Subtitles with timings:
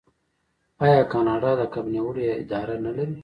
[0.85, 3.15] آیا کاناډا د کب نیولو اداره نلري؟